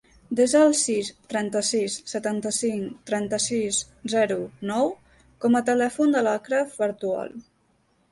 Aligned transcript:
Desa 0.37 0.59
el 0.67 0.71
sis, 0.77 1.09
trenta-sis, 1.33 1.97
setanta-cinc, 2.13 2.95
trenta-sis, 3.09 3.81
zero, 4.15 4.39
nou 4.71 4.89
com 5.45 5.59
a 5.61 5.63
telèfon 5.69 6.17
de 6.17 6.25
l'Achraf 6.29 6.73
Bartual. 6.81 7.31